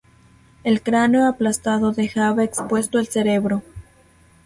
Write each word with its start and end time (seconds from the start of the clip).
El 0.63 0.81
cráneo 0.81 1.27
aplastado 1.27 1.91
dejaba 1.91 2.43
expuesto 2.43 2.97
el 2.97 3.05
cerebro. 3.05 3.61